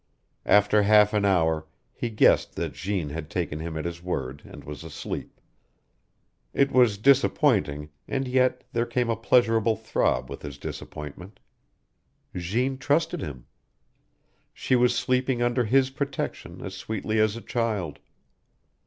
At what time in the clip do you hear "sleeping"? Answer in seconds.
14.97-15.43